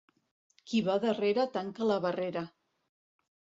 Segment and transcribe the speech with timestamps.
[0.71, 2.45] Qui va darrere tanca la barrera.